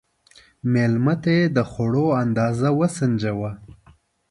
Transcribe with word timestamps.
مېلمه 0.71 1.15
ته 1.23 1.35
د 1.55 1.57
خوړو 1.69 2.05
اندازه 2.23 2.69
وسنجوه. 2.79 3.51